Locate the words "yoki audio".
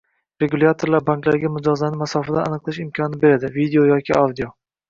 3.95-4.53